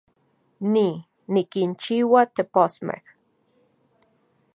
[0.73, 0.85] Ni,
[1.33, 3.03] nikinchiua teposmej